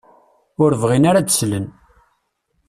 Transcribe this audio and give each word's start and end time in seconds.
Ur 0.63 0.71
bɣin 0.81 1.07
ara 1.09 1.19
ad 1.19 1.25
d-slen. 1.27 1.65